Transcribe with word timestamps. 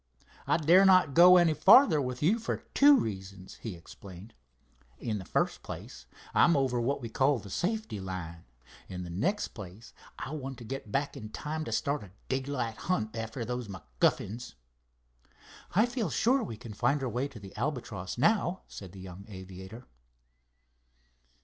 "I 0.47 0.57
dare 0.57 0.83
not 0.83 1.13
go 1.13 1.37
any 1.37 1.53
farther 1.53 2.01
with 2.01 2.23
you 2.23 2.39
for 2.39 2.63
two 2.73 2.99
reasons," 2.99 3.57
he 3.61 3.75
explained. 3.75 4.33
"In 4.97 5.19
the 5.19 5.25
first 5.25 5.61
place 5.61 6.07
I'm 6.33 6.57
over 6.57 6.81
what 6.81 7.01
we 7.01 7.07
call 7.09 7.37
the 7.37 7.51
safety 7.51 7.99
line. 7.99 8.43
In 8.89 9.03
the 9.03 9.11
next 9.11 9.49
place 9.49 9.93
I 10.17 10.31
want 10.31 10.57
to 10.57 10.63
get 10.63 10.91
back 10.91 11.15
in 11.15 11.29
time 11.29 11.63
to 11.65 11.71
start 11.71 12.03
a 12.03 12.09
daylight 12.29 12.77
hunt 12.77 13.15
after 13.15 13.45
those 13.45 13.67
MacGuffins." 13.69 14.55
"I 15.75 15.85
feel 15.85 16.09
sure 16.09 16.41
we 16.41 16.57
can 16.57 16.73
find 16.73 17.03
our 17.03 17.07
way 17.09 17.27
to 17.27 17.39
the 17.39 17.55
Albatross 17.55 18.17
now," 18.17 18.63
said 18.67 18.93
the 18.93 18.99
young 19.01 19.25
aviator. 19.29 19.85